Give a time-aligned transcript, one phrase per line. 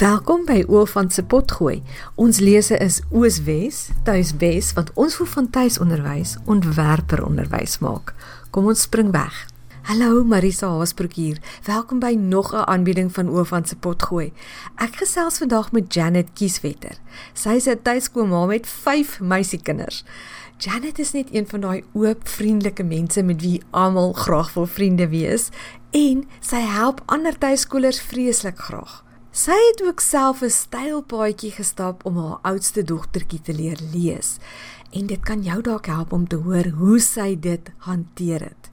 [0.00, 1.82] Welkom by Oofant se potgooi.
[2.16, 8.14] Ons lese is Ooswes, Tuiswes wat ons voel van tuisonderwys ontwerper onderwys maak.
[8.48, 9.42] Kom ons spring weg.
[9.90, 11.42] Hallo Marisa Haasbroek hier.
[11.66, 14.32] Welkom by nog 'n aanbieding van Oofant se potgooi.
[14.76, 16.96] Ek gesels vandag met Janet Kieswetter.
[17.34, 20.04] Sy is 'n tuiskoolma met 5 meisiekinders.
[20.56, 25.08] Janet is net een van daai oop, vriendelike mense met wie almal graag wil vriende
[25.08, 25.48] wees
[25.90, 29.09] en sy help ander tuiskoolers vreeslik graag.
[29.30, 34.38] Sy het ook self 'n stylpaadjie gestap om haar oudste dogtertjie te leer lees.
[34.90, 38.70] En dit kan jou dalk help om te hoor hoe sy dit hanteer het.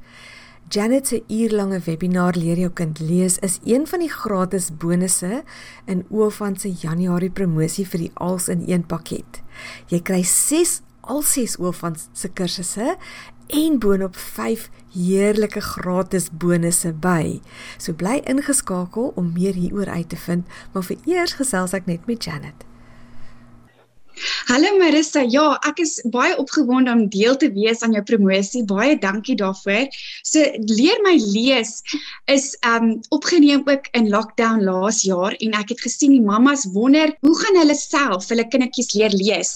[0.69, 5.43] Janet se uurlange webinar leer jou kind lees is een van die gratis bonusse
[5.85, 9.41] in Oofan se Januarie promosie vir die als in een pakket.
[9.87, 12.97] Jy kry 6 al 6 Oofan se kursusse
[13.47, 17.39] en boonop 5 heerlike gratis bonusse by.
[17.77, 22.05] So bly ingeskakel om meer hieroor uit te vind, maar vir eers gesels ek net
[22.05, 22.65] met Janet.
[24.47, 25.21] Hallo Marissa.
[25.29, 28.63] Ja, ek is baie opgewonde om deel te wees aan jou promosie.
[28.65, 29.89] Baie dankie daarvoor.
[30.25, 31.81] So leer my lees
[32.31, 37.13] is um opgeneem ook in lockdown laas jaar en ek het gesien die mammas wonder
[37.27, 39.51] hoe gaan hulle self hulle kindertjies leer lees.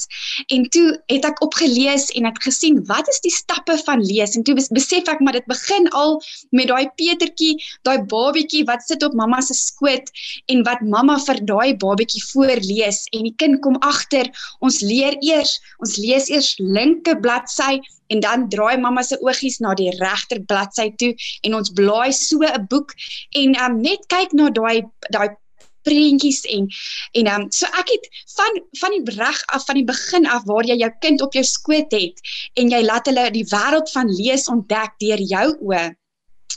[0.54, 4.46] En toe het ek opgelees en ek gesien wat is die stappe van lees en
[4.46, 6.20] toe besef ek maar dit begin al
[6.52, 7.56] met daai Petertjie,
[7.88, 10.12] daai babietjie wat sit op mamma se skoot
[10.52, 14.30] en wat mamma vir daai babietjie voorlees en die kind kom agter
[14.60, 17.80] Ons leer eers, ons lees eers linker bladsy
[18.12, 21.14] en dan draai mamma se oogies na die regter bladsy toe
[21.48, 22.92] en ons blaai so 'n boek
[23.42, 24.84] en um, net kyk na daai
[25.16, 25.30] daai
[25.88, 26.68] prentjies en
[27.20, 30.68] en um, so ek het van van die reg af van die begin af waar
[30.68, 32.22] jy jou kind op jou skoot het
[32.60, 35.88] en jy laat hulle die wêreld van lees ontdek deur jou oë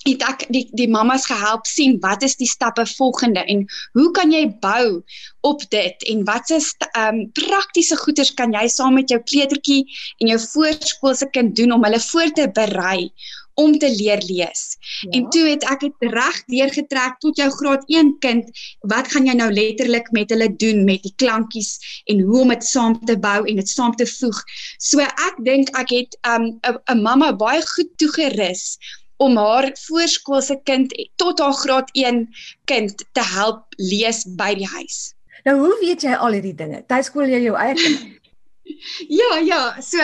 [0.04, 3.64] het ek die die mammas gehelp sien wat is die stappe volgende en
[3.98, 5.00] hoe kan jy bou
[5.48, 9.84] op dit en wat is ehm um, praktiese goeders kan jy saam met jou kleutertjie
[10.20, 13.10] en jou voorskoolse kind doen om hulle voor te berei
[13.54, 14.62] om te leer lees.
[15.00, 15.10] Ja.
[15.10, 18.48] En toe het ek dit reg deurgetrek tot jou graad 1 kind,
[18.90, 22.66] wat gaan jy nou letterlik met hulle doen met die klankies en hoe om dit
[22.66, 24.42] saam te bou en dit saam te voeg.
[24.82, 28.76] So ek dink ek het ehm, 'n um, 'n mamma baie goed toegerus
[29.24, 32.24] om haar voorskoolse kind tot haar graad 1
[32.70, 35.14] kind te help lees by die huis.
[35.48, 36.82] Nou hoe weet jy al hierdie dinge?
[36.88, 38.20] Tuiskool jy jou eie kind?
[39.08, 40.00] Ja, ja, so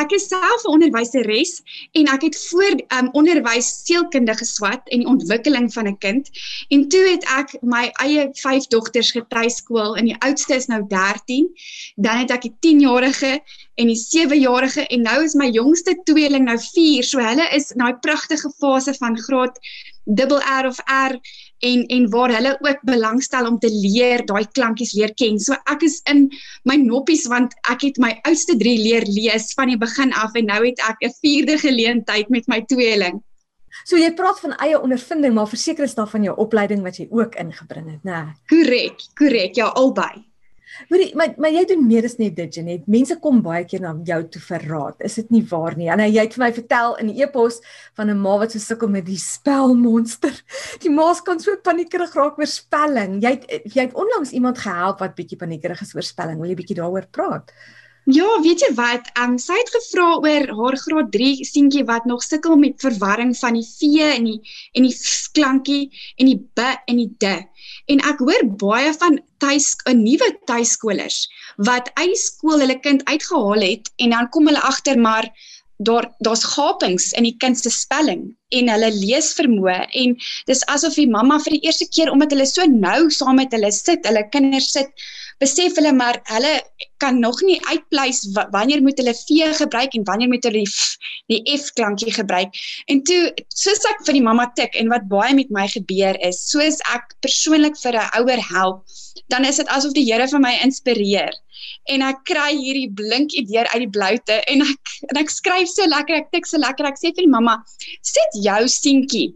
[0.00, 1.52] ek is self 'n onderwyseres
[1.96, 6.28] en ek het voor um onderwys seelkundige geswat en die ontwikkeling van 'n kind.
[6.68, 11.48] En toe het ek my eie vyf dogters getuiskool en die oudste is nou 13.
[11.96, 13.40] Dan het ek die 10-jarige
[13.80, 17.04] en die 7-jarige en nou is my jongste tweeling nou 4.
[17.04, 19.58] So hulle is in daai pragtige fase van graad
[20.04, 21.16] dubbel R of R
[21.62, 25.38] en en waar hulle ook belangstel om te leer, daai klankies leer ken.
[25.40, 26.26] So ek is in
[26.68, 30.50] my noppies want ek het my oudste 3 leer lees van die begin af en
[30.50, 33.22] nou het ek 'n vierde geleentheid met my tweeling.
[33.84, 37.06] So jy praat van eie ondervinding, maar verseker is daar van jou opleiding wat jy
[37.10, 38.34] ook ingebring het, né?
[38.46, 40.31] Korrek, korrek, ja, albei.
[40.88, 42.86] Hoorie, maar maar jy doen meer as net dit, Janet.
[42.90, 44.96] Mense kom baie keer na jou toe vir raad.
[45.04, 45.90] Is dit nie waar nie?
[45.92, 47.60] En jy het vir my vertel in die e-pos
[47.98, 50.32] van 'n ma wat so sukkel met die spelmonster.
[50.82, 53.20] Die ma's kan so paniekerig raak oor spelling.
[53.22, 56.40] Jy het jy het onlangs iemand gehelp wat bietjie paniekerig is oor spelling.
[56.40, 57.52] Wil jy bietjie daaroor praat?
[58.10, 59.06] Ja, weet jy wat?
[59.22, 63.54] Um sy het gevra oor haar graad 3 seentjie wat nog sukkel met verwarring van
[63.54, 64.40] die v en die
[64.74, 64.96] en die
[65.38, 65.84] klankie
[66.18, 67.30] en die b en die d.
[67.94, 71.28] En ek hoor baie van tuis 'n nuwe tuiskolers
[71.68, 75.30] wat uit die skool hulle kind uitgehaal het en dan kom hulle agter maar
[75.78, 80.18] daar daar's gapings in die kind se spelling en hulle leesvermoë en
[80.50, 83.70] dis asof die mamma vir die eerste keer omdat hulle so nou saam met hulle
[83.72, 84.90] sit, hulle kinders sit
[85.42, 86.52] besef hulle maar hulle
[87.02, 88.22] kan nog nie uitpleis
[88.54, 90.96] wanneer moet hulle v gebruik en wanneer moet hulle die f,
[91.32, 92.54] die f klankie gebruik.
[92.86, 93.20] En toe
[93.54, 97.16] soos ek vir die mamma tik en wat baie met my gebeur is, soos ek
[97.26, 98.84] persoonlik vir 'n ouer help,
[99.34, 101.34] dan is dit asof die Here vir my inspireer
[101.90, 105.86] en ek kry hierdie blink idee uit die bloute en ek en ek skryf so
[105.86, 106.86] lekker, ek tik so lekker.
[106.86, 107.58] Ek sê vir die mamma,
[108.02, 109.32] sit jou seentjie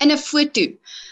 [0.00, 0.66] in 'n foto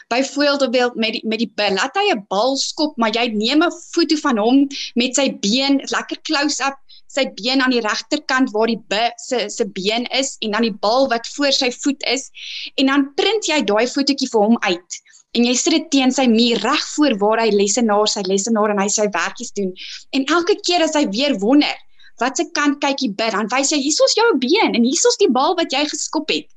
[0.09, 4.17] byvoorbeeld met die, met die laat hy 'n bal skop, maar jy neem 'n foto
[4.17, 6.79] van hom met sy been, lekker close-up,
[7.17, 10.77] sy been aan die regterkant waar die b se se been is en dan die
[10.87, 12.29] bal wat voor sy voet is
[12.77, 15.01] en dan print jy daai fotootjie vir hom uit
[15.37, 18.83] en jy sit dit teen sy muur reg voor waar hy lesenaar sy lesenaar en
[18.83, 19.73] hy sy werkies doen
[20.19, 21.83] en elke keer as hy weer wonder
[22.23, 25.31] wat se kant kyk jy bid dan wys hy hiersoos jou been en hiersoos die
[25.39, 26.49] bal wat jy geskop het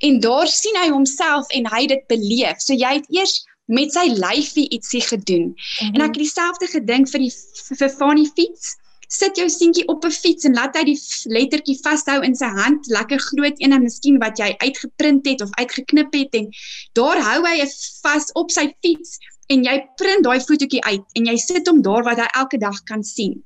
[0.00, 4.08] en daar sien hy homself en hy dit beleef so jy het eers met sy
[4.12, 5.42] lyfie ietsie gedoen.
[5.42, 5.94] Mm -hmm.
[5.94, 7.32] En ek het dieselfde gedink vir die
[7.78, 8.76] vir van die fiets.
[9.08, 12.86] Sit jou seentjie op 'n fiets en laat hy die lettertjie vashou in sy hand,
[12.86, 16.48] lekker groot een en miskien wat jy uitgeprint het of uitgeknip het en
[16.92, 17.66] daar hou hy
[18.02, 22.02] vas op sy fiets en jy print daai fotootjie uit en jy sit hom daar
[22.02, 23.44] wat hy elke dag kan sien.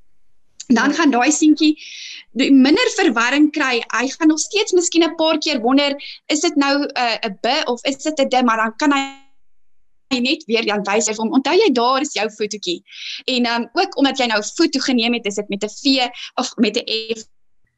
[0.69, 1.75] Dan gaan daai seentjie
[2.53, 3.79] minder verwarring kry.
[3.95, 7.39] Hy gaan nog steeds miskien 'n paar keer wonder, is dit nou 'n uh, 'n
[7.41, 11.15] b of is dit 'n d, maar dan kan hy net weer dan wys hy
[11.19, 12.81] hom onthou jy daar is jou fotootjie
[13.35, 16.09] en um, ook omdat jy nou 'n foto geneem het is dit met 'n V
[16.41, 16.87] of met 'n
[17.19, 17.25] F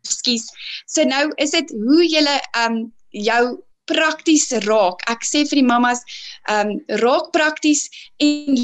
[0.02, 0.46] skus
[0.87, 2.22] so nou is dit hoe jy
[2.66, 3.58] um jou
[3.90, 5.02] prakties raak.
[5.10, 6.04] Ek sê vir die mamas
[6.50, 7.88] um raak prakties
[8.22, 8.58] en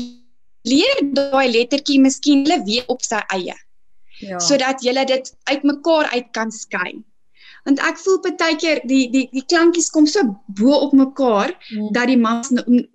[0.63, 3.57] leer daai lettertjie miskien hulle weer op sy eie
[4.21, 7.05] ja sodat jy dit uitmekaar uit kan skei
[7.67, 10.23] want ek voel baie keer die die die klankies kom so
[10.59, 11.89] bo op mekaar hmm.
[11.97, 12.53] dat die mans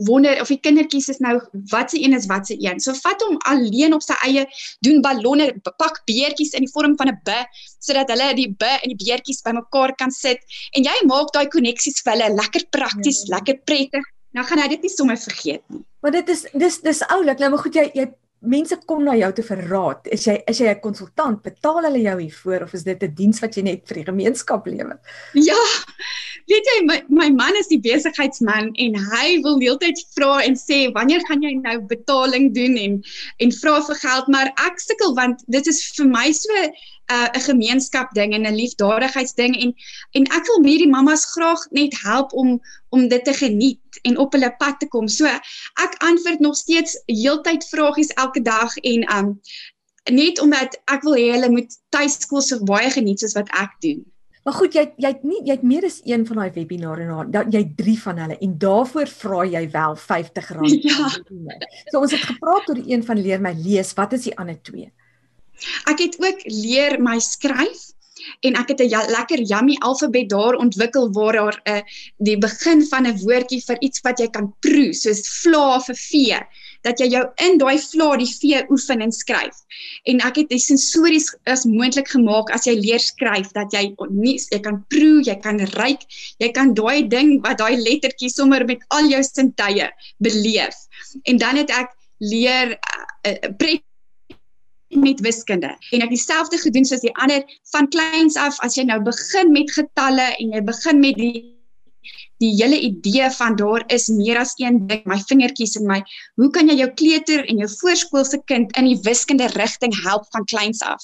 [0.07, 1.35] wonder of die kindertjies is nou
[1.73, 2.79] wat se een is wat se een.
[2.79, 4.45] So vat hom alleen op sy eie
[4.87, 7.35] doen ballonne, pak beertjies in die vorm van 'n b
[7.83, 10.39] sodat hulle die b en die beertjies bymekaar kan sit
[10.71, 13.35] en jy maak daai koneksies vir hulle lekker prakties, hmm.
[13.35, 14.07] lekker prettig.
[14.31, 15.83] Nou gaan hy dit nie sommer vergeet nie.
[16.01, 17.43] Maar dit is dis dis oulik.
[17.43, 18.07] Nou maar goed jy jy
[18.41, 20.07] mense kom na jou toe vir raad.
[20.15, 21.43] Is jy is jy 'n konsultant?
[21.43, 24.65] Betaal hulle jou hiervoor of is dit 'n diens wat jy net vir die gemeenskap
[24.65, 24.99] lewer?
[25.33, 25.61] Ja.
[26.47, 30.91] Weet jy my, my man is die besigheidsman en hy wil heeltyd vra en sê
[30.93, 33.03] wanneer gaan jy nou betaling doen en
[33.37, 36.49] en vra vir geld, maar ek sukkel want dit is vir my so
[37.11, 39.73] 'n uh, 'n gemeenskap ding en 'n liefdadigheidsding en
[40.17, 44.33] en ek wil hierdie mamas graag net help om om dit te geniet en op
[44.33, 45.07] hulle pad te kom.
[45.07, 45.25] So
[45.85, 49.41] ek antwoord nog steeds heeltyd vragies elke dag en um
[50.11, 54.05] net omdat ek wil hê hulle moet tuiskool so baie geniet soos wat ek doen.
[54.41, 57.23] Maar goed, jy jy het nie jy het meer as een van daai webinare na.
[57.29, 60.49] Dat jy 3 van hulle en daarvoor vra jy wel R50.
[60.91, 61.11] Ja.
[61.91, 63.93] So ons het gepraat oor die een van leer my lees.
[63.93, 64.89] Wat is die ander twee?
[65.91, 67.91] Ek het ook leer my skryf
[68.45, 71.81] en ek het 'n ja, lekker yummy alfabet daar ontwikkel waar daar 'n uh,
[72.17, 76.39] die begin van 'n woordjie vir iets wat jy kan proe soos vla vir vee
[76.81, 79.57] dat jy jou in daai vla die vee oefen en skryf.
[80.09, 84.39] En ek het dit sensories as moontlik gemaak as jy leer skryf dat jy nie
[84.51, 86.01] jy kan proe, jy kan ruik,
[86.39, 90.75] jy kan daai ding wat daai lettertjie sommer met al jou sintuie beleef.
[91.23, 93.49] En dan het ek leer uh, uh,
[94.95, 95.71] met wiskunde.
[95.91, 99.71] En ek dieselfde gedoen soos die ander van kleins af as jy nou begin met
[99.71, 101.57] getalle en jy begin met die
[102.41, 105.99] die hele idee van daar is meer as een ding, my vingertjies en my
[106.41, 110.47] hoe kan jy jou kleuter en jou voorskoolse kind in die wiskunde rigting help van
[110.49, 111.03] kleins af?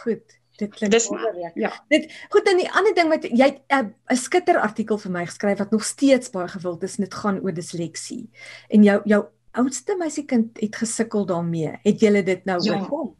[0.00, 0.24] Goed.
[0.60, 1.54] Dit klink wonderlik.
[1.58, 1.72] Ja.
[1.88, 5.58] Dit goed en die ander ding wat jy 'n uh, skitter artikel vir my geskryf
[5.58, 8.30] wat nog steeds baie gewild is, dit gaan oor disleksie.
[8.68, 11.78] En jou jou oudste meisiekind het gesukkel daarmee.
[11.82, 12.78] Het jy dit nou ja.
[12.78, 13.14] oorkom?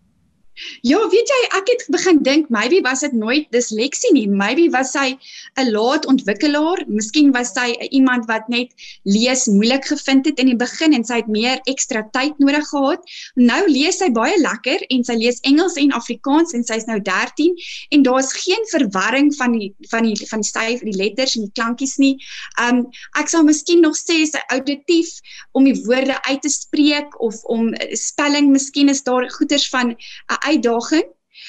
[0.85, 4.27] Ja, weet jy, ek het begin dink maybe was dit nooit disleksie nie.
[4.29, 5.17] Maybe was sy
[5.57, 6.85] 'n laat ontwikkelaar.
[6.89, 8.69] Miskien was sy iemand wat net
[9.05, 13.01] lees moeilik gevind het in die begin en sy het meer ekstra tyd nodig gehad.
[13.35, 17.57] Nou lees sy baie lekker en sy lees Engels en Afrikaans en sy's nou 13
[17.91, 21.55] en daar's geen verwarring van die van die van die styf die letters en die
[21.55, 22.19] klankies nie.
[22.61, 25.17] Um ek sal miskien nog sê sy auditief
[25.53, 30.42] om die woorde uit te spreek of om spelling, miskien is daar goeters van 'n
[30.49, 31.07] uitdaging.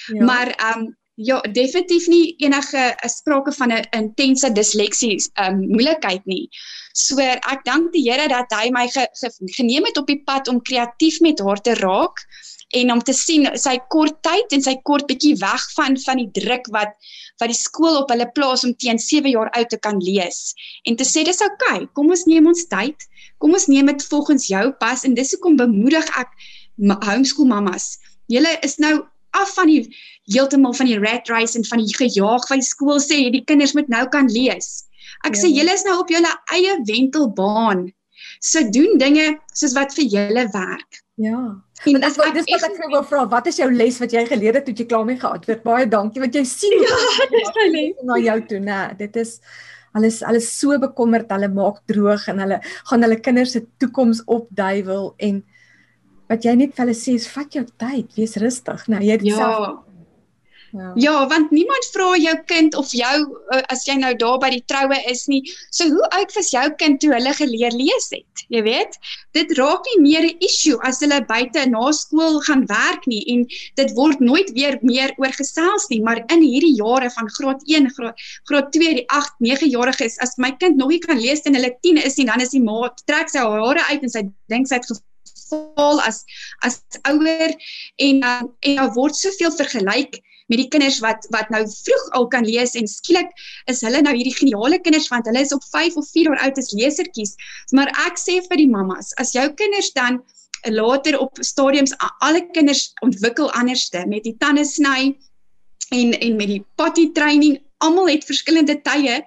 [0.07, 0.23] Ja.
[0.23, 5.67] Maar ehm um, ja, definitief nie enige eh, sprake van 'n intense disleksie ehm um,
[5.69, 6.50] moeilikheid nie.
[6.93, 10.47] So ek dank die Here dat hy my ge, ge, geneem het op die pad
[10.47, 12.25] om kreatief met haar te raak
[12.73, 16.29] en om te sien sy kort tyd en sy kort bietjie weg van van die
[16.38, 16.93] druk wat
[17.41, 20.53] wat die skool op hulle plaas om teen 7 jaar oud te kan lees
[20.89, 23.07] en te sê dis oukei okay, kom ons neem ons tyd
[23.43, 26.33] kom ons neem dit volgens jou pas en dis hoekom bemoedig ek
[27.05, 27.93] homeschool mamas
[28.32, 28.96] Julle is nou
[29.34, 29.82] af van die
[30.32, 33.74] heeltemal van die rat race en van die gejaag van die skool sê die kinders
[33.77, 34.86] moet nou kan lees.
[35.24, 35.44] Ek ja.
[35.44, 37.88] sê julle is nou op julle eie wentelbaan.
[38.44, 41.03] So doen dinge soos wat vir julle werk.
[41.22, 41.42] Ja.
[41.84, 44.24] En dis wat dis wat ek vir wil vra, wat is jou les wat jy
[44.30, 45.63] geleer het toe jy klaar mee gehad het?
[45.65, 47.00] Baie dankie want jy sien ja,
[47.34, 48.80] dis my les na jou toe, né?
[49.00, 49.39] Dit is
[49.94, 55.12] alles alles so bekommerd, hulle maak droog en hulle gaan hulle kinders se toekoms opduiwel
[55.27, 55.44] en
[56.30, 58.88] wat jy net vir hulle sê is vat jou tyd, wees rustig.
[58.88, 59.39] Nou jy het ja.
[59.42, 59.84] self
[60.74, 60.92] Ja.
[60.96, 63.18] ja, want niemand vra jou kind of jou
[63.53, 65.44] uh, as jy nou daar by die troue is nie.
[65.70, 68.42] So hoe oud was jou kind toe hulle geleer lees het?
[68.50, 68.98] Jy weet,
[69.38, 73.46] dit raak nie meer 'n issue as hulle buite na skool gaan werk nie en
[73.77, 78.25] dit word nooit weer meer oorgesels nie, maar in hierdie jare van graad 1, graad,
[78.50, 81.75] graad 2, die 8, 9 jariges as my kind nog nie kan lees en hulle
[81.86, 84.82] 10 is nie, dan is die ma trek sy hare uit en sy dink sy
[84.82, 84.89] het
[85.53, 86.24] geval as
[86.67, 87.55] as ouer
[88.10, 92.27] en uh, en daar word soveel vergelyk met die kinders wat wat nou vroeg al
[92.27, 93.31] kan lees en skielik
[93.72, 96.62] is hulle nou hierdie geniale kinders want hulle is op 5 of 4 jaar oud
[96.62, 97.36] as lesertjies.
[97.72, 100.22] Maar ek sê vir die mammas, as jou kinders dan
[100.72, 105.13] later op stadiums alle kinders ontwikkel anderste met die tande sny
[105.91, 109.22] en en met die potty training, almal het verskillende tye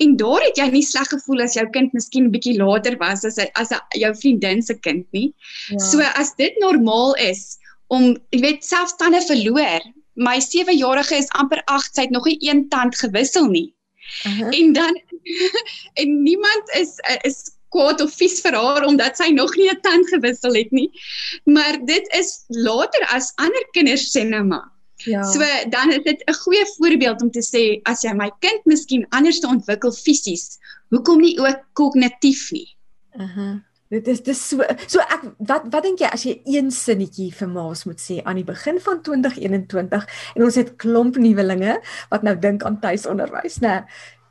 [0.00, 3.38] en daar het jy nie sleg gevoel as jou kind miskien bietjie later was as
[3.60, 5.32] as jou vriendin se kind nie.
[5.68, 5.78] Ja.
[5.78, 9.84] So as dit normaal is om jy weet selfs tande verloor
[10.20, 13.70] my 7-jarige is amper 8, sy het nog nie een tand gewissel nie.
[14.26, 14.58] Uh -huh.
[14.58, 15.00] En dan
[16.00, 17.38] en niemand is is
[17.68, 20.90] kwaad of vies vir haar omdat sy nog nie 'n tand gewissel het nie.
[21.44, 24.68] Maar dit is later as ander kinders sê nou maar.
[25.04, 25.22] Ja.
[25.24, 25.40] So
[25.70, 29.40] dan is dit 'n goeie voorbeeld om te sê as jy my kind miskien anders
[29.40, 32.76] te ontwikkel fisies, hoekom nie ook kognitief nie?
[33.16, 33.56] Uh -huh.
[33.90, 37.48] Dit is dis so so ek wat wat dink jy as jy een sinnetjie vir
[37.48, 41.80] ma's moet sê aan die begin van 2021 en ons het klomp nuwelinge
[42.12, 43.82] wat nou dink aan tuisonderwys, né?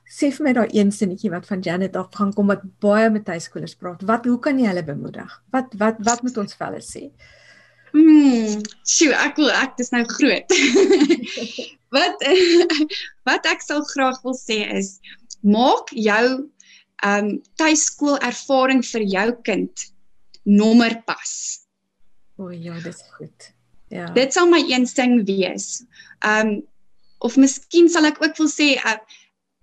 [0.10, 3.26] Sê vir my daai een sinnetjie wat van Janet af gaan kom wat baie met
[3.26, 4.02] tuiskolers praat.
[4.08, 5.36] Wat hoe kan jy hulle bemoedig?
[5.52, 7.04] Wat wat wat moet ons vir hulle sê?
[7.94, 10.56] Mm, sjoe, ek wil ek dis nou groot.
[11.96, 12.26] wat
[13.30, 14.98] wat ek sal graag wil sê is
[15.42, 16.26] maak jou
[17.06, 17.30] um
[17.62, 19.86] tuiskool ervaring vir jou kind
[20.44, 21.32] nommer pas.
[22.40, 23.54] O ja, dit is goed.
[23.90, 24.10] Ja.
[24.16, 25.84] Dit sal my een ding wees.
[26.26, 26.60] Um
[27.20, 28.96] of miskien sal ek ook wil sê uh,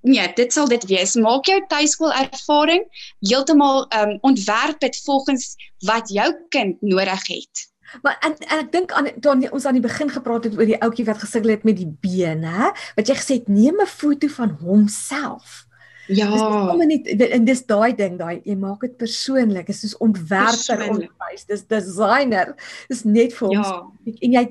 [0.05, 1.15] nee, dit sal dit wees.
[1.17, 2.85] Maak jou tuiskool ervaring
[3.25, 5.55] heeltemal um ontwerp dit volgens
[5.89, 7.67] wat jou kind nodig het.
[8.03, 10.81] Maar en, en ek dink aan toe ons aan die begin gepraat het oor die
[10.83, 12.73] ouetjie wat gesukkel het met die been, hè?
[12.99, 15.67] Wat jy gesê het, neem 'n foto van homself.
[16.07, 16.29] Ja.
[16.31, 19.67] Dis kom net en dis daai ding daai jy maak dit persoonlik.
[19.67, 21.47] Dit is soos ontwerper onderwys.
[21.49, 22.55] Dis designer.
[22.91, 23.71] Dis net vir ons.
[23.73, 24.13] Ja.
[24.21, 24.45] En jy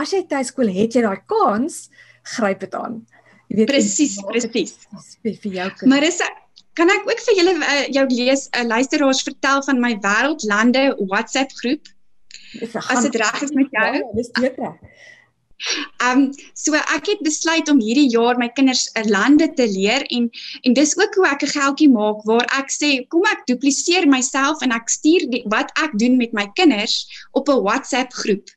[0.00, 1.88] as jy tuiskool het jy daai kans,
[2.36, 3.02] gryp dit aan.
[3.52, 4.78] Jy weet presies, presies.
[5.20, 5.90] vir jou kind.
[5.92, 6.22] Maar is
[6.78, 10.84] kan ek ook vir julle uh, jou lees 'n uh, luisteraars vertel van my wêreldlande
[11.10, 11.92] WhatsApp groep?
[12.88, 13.94] As dit reg is met jou.
[13.96, 14.78] Ja, dis beter.
[16.02, 16.22] Ehm um,
[16.58, 20.24] so ek het besluit om hierdie jaar my kinders 'n lande te leer en
[20.66, 24.62] en dis ook hoe ek 'n geldjie maak waar ek sê kom ek dupliseer myself
[24.66, 27.06] en ek stuur die, wat ek doen met my kinders
[27.38, 28.48] op 'n WhatsApp groep.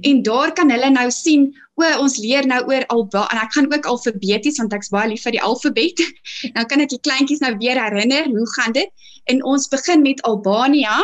[0.00, 3.72] En daar kan hulle nou sien o ons leer nou oor alba en ek gaan
[3.72, 6.00] ook alfabeties want ek's baie lief vir die alfabet.
[6.56, 8.90] nou kan ek die kleintjies nou weer herinner hoe gaan dit?
[9.24, 10.96] En ons begin met Albania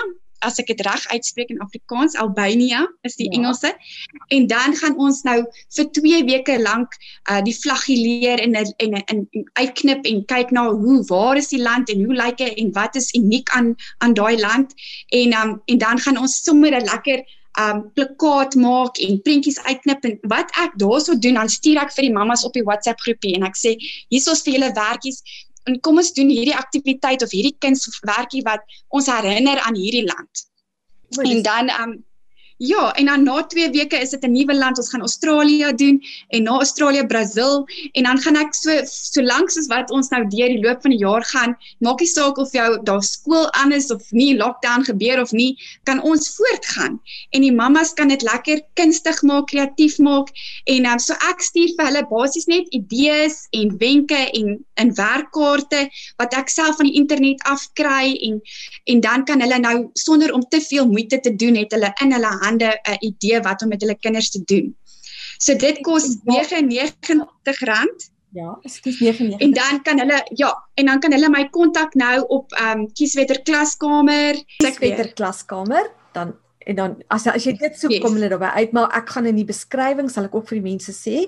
[0.46, 3.38] as ek dit reg uitspreek in Afrikaans Albania is die ja.
[3.38, 3.72] Engelse.
[4.28, 5.38] En dan gaan ons nou
[5.76, 6.96] vir 2 weke lank
[7.30, 11.62] uh, die vlaggie leer en en en uitknip en kyk na hoe waar is die
[11.62, 14.74] land en hoe lyk dit en wat is uniek aan aan daai land.
[15.08, 17.24] En um, en dan gaan ons sommer 'n lekker
[17.58, 22.06] um plakkaat maak en prentjies uitknip en wat ek daarso doen dan stuur ek vir
[22.06, 23.74] die mammas op die WhatsApp groepie en ek sê
[24.14, 25.18] hierso's vir julle werkies
[25.68, 30.46] en kom ons doen hierdie aktiwiteit of hierdie kunswerkie wat ons herinner aan hierdie land.
[31.24, 31.98] En dan um
[32.62, 34.78] Ja, en dan na 2 weke is dit 'n nuwe land.
[34.78, 39.50] Ons gaan Australië doen en na Australië Brasil en dan gaan ek so so lank
[39.50, 42.52] soos wat ons nou deur die loop van die jaar gaan, maak nie saak of
[42.52, 47.00] jou daar skool aan is of nie, lockdown gebeur of nie, kan ons voortgaan.
[47.30, 50.28] En die mammas kan dit lekker kunstig maak, kreatief maak
[50.64, 55.88] en um, so ek stuur vir hulle basies net idees en wenke en in werkkaarte
[56.16, 58.40] wat ek self van die internet afkry en
[58.84, 62.12] en dan kan hulle nou sonder om te veel moeite te doen het hulle in
[62.12, 64.74] hulle hande 'n idee wat om met hulle kinders te doen.
[65.38, 68.10] So dit kos R99.
[68.32, 69.40] Ja, ekskuus 99.
[69.40, 72.92] En dan kan hulle ja, en dan kan hulle my kontak nou op ehm um,
[72.92, 78.02] Kieswetter klaskamer, Kieswetter klaskamer, dan en dan as as jy dit soek yes.
[78.04, 80.68] kom hulle daarby uit, maar ek gaan in die beskrywing sal ek ook vir die
[80.68, 81.24] mense sê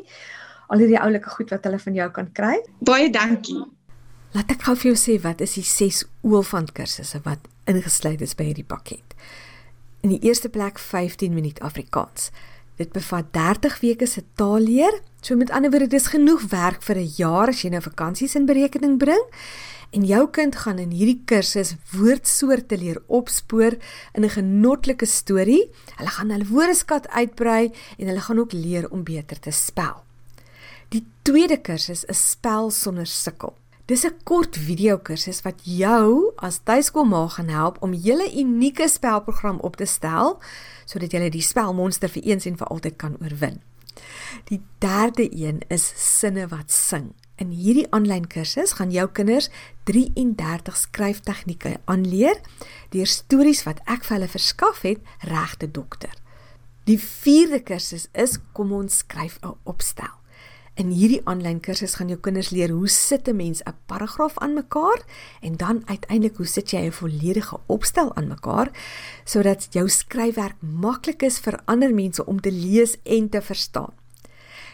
[0.73, 2.57] al hierdie oulike goed wat hulle van jou kan kry.
[2.81, 3.61] Baie dankie.
[4.33, 8.37] Laat ek gou vir jou sê wat is die 6 oolfant kursusse wat ingesluit is
[8.39, 9.17] by hierdie pakket.
[10.03, 12.33] In die eerste plek 15 minuut Afrikaans.
[12.75, 14.97] Dit bevat 30 weke se taalleer.
[15.21, 18.47] So met ander woorde, dis genoeg werk vir 'n jaar as jy nou vakansies in
[18.47, 19.23] berekening bring.
[19.93, 23.79] En jou kind gaan in hierdie kursus woordsoorte leer opspoor
[24.15, 25.71] in 'n genotlike storie.
[25.97, 30.03] Hulle gaan hulle woordeskat uitbrei en hulle gaan ook leer om beter te spel.
[30.89, 33.55] Die tweede kursus is spel sonder sukkel.
[33.93, 39.59] Dis 'n kort video kursus wat jou as tuiskoolma gaan help om julle unieke spelprogram
[39.61, 40.41] op te stel
[40.85, 43.61] sodat jy die spelmonster vir eens en vir altyd kan oorwin.
[44.45, 47.13] Die derde een is sinne wat sing.
[47.37, 49.51] In hierdie aanlyn kursus gaan jou kinders
[49.85, 52.41] 33 skryftegnieke aanleer
[52.89, 56.15] deur stories wat ek vir hulle verskaf het regte dokter.
[56.85, 60.22] Die vierde kursus is kom ons skryf 'n opstel.
[60.81, 64.55] In hierdie aanlyn kursus gaan jou kinders leer hoe sit 'n mens 'n paragraaf aan
[64.55, 65.05] mekaar
[65.41, 68.71] en dan uiteindelik hoe sit jy 'n volledige opstel aan mekaar
[69.25, 73.93] sodat jou skryfwerk maklik is vir ander mense om te lees en te verstaan.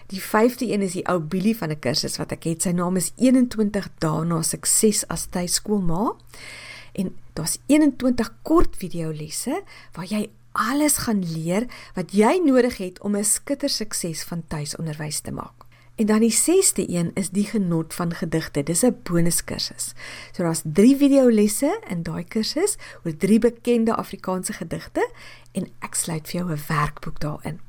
[0.07, 2.62] Die 5de een is die ou Billy van 'n kursus wat ek het.
[2.62, 6.14] Sy naam is 21 dae na sukses as tuiskoolma.
[6.93, 9.62] En daar's 21 kort videolesse
[9.93, 15.21] waar jy alles gaan leer wat jy nodig het om 'n skitter sukses van tuisonderwys
[15.21, 15.58] te maak.
[15.99, 18.62] En dan die 6ste een is die genot van gedigte.
[18.62, 19.93] Dis 'n bonuskursus.
[20.33, 25.11] So daar's 3 videolesse in daai kursus oor 3 bekende Afrikaanse gedigte
[25.52, 27.61] en ek sluit vir jou 'n werkboek daarin.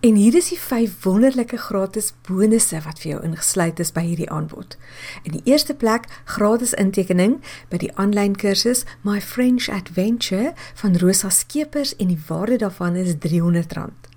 [0.00, 4.30] En hier is die 5 wonderlike gratis bonusse wat vir jou ingesluit is by hierdie
[4.30, 4.76] aanbod.
[5.22, 11.28] In die eerste plek gratis intekening by die aanlyn kursus My French Adventure van Rosa
[11.28, 14.09] Skeepers en die waarde daarvan is R300.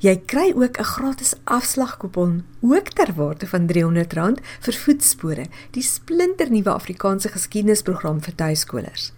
[0.00, 6.70] Jy kry ook 'n gratis afslagkupon ook ter waarde van R300 vir voetspore, die splinternuwe
[6.70, 9.12] Afrikaanse geskiedenisprogram vir tuiskolers.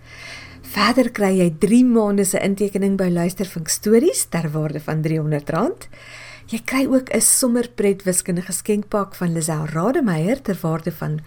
[0.62, 5.88] Verder kry jy 3 maande se intekening by Luistervink Stories ter waarde van R300.
[6.47, 11.21] Jy kry ook 'n sommerpret wiskundige geskenkpak van Lisel Rademeier ter waarde van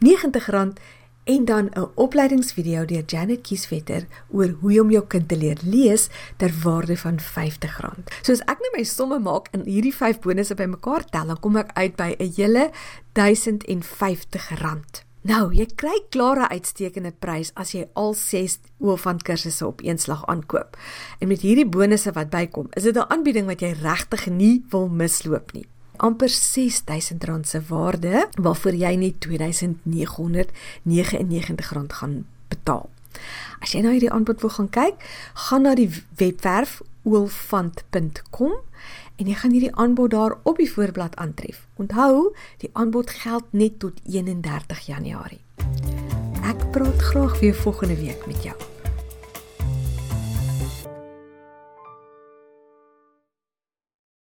[0.00, 0.76] R90
[1.24, 6.08] en dan 'n opleidingsvideo deur Janet Kiesvetter oor hoe om jou kind te leer lees
[6.36, 7.94] ter waarde van R50.
[8.22, 11.56] So as ek nou my somme maak en hierdie 5 bonusse bymekaar tel, dan kom
[11.56, 12.70] ek uit by 'n hele
[13.12, 15.04] R1050.
[15.22, 20.26] Nou, jy kry klare uitstekende prys as jy al 6 Oofant kursusse op een slag
[20.26, 20.76] aankoop.
[21.18, 24.88] En met hierdie bonusse wat bykom, is dit 'n aanbieding wat jy regtig nie wil
[24.88, 25.66] misloop nie
[25.96, 32.90] amper R6000 se waarde waarvoor jy net R2999 gaan betaal.
[33.60, 34.98] As jy nou hierdie aanbod wil gaan kyk,
[35.48, 38.52] gaan na die webwerf oolfant.com
[39.16, 41.66] en jy gaan hierdie aanbod daar op die voorblad aantref.
[41.78, 45.42] Onthou, die aanbod geld net tot 31 Januarie.
[46.44, 48.73] Ek praat graag weer volgende week met jou.